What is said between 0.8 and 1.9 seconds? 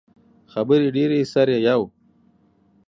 ډیرې سر ئې یؤ